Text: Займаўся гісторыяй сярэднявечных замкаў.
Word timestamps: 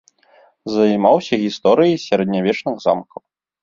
Займаўся 0.77 1.41
гісторыяй 1.45 1.97
сярэднявечных 2.09 2.75
замкаў. 2.91 3.21